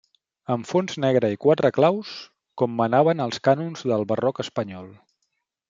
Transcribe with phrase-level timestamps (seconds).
[0.53, 2.13] Amb fons negre i quatre claus,
[2.63, 4.89] com manaven els cànons del barroc espanyol.